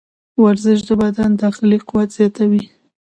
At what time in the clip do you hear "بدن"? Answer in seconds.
1.01-1.31